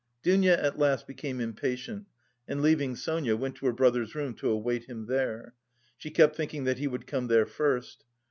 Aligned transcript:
Dounia 0.23 0.57
at 0.59 0.79
last 0.79 1.05
became 1.05 1.39
impatient 1.39 2.07
and, 2.47 2.59
leaving 2.59 2.95
Sonia, 2.95 3.35
went 3.35 3.53
to 3.57 3.67
her 3.67 3.71
brother's 3.71 4.15
room 4.15 4.33
to 4.33 4.49
await 4.49 4.85
him 4.85 5.05
there; 5.05 5.53
she 5.95 6.09
kept 6.09 6.35
thinking 6.35 6.63
that 6.63 6.79
he 6.79 6.87
would 6.87 7.05
come 7.05 7.27
there 7.27 7.45
first. 7.45 8.03